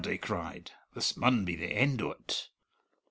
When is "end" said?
1.75-2.01